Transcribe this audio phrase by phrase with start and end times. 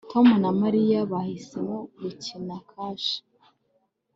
[0.11, 3.17] Tom na Mariya bahisemo gukina kashe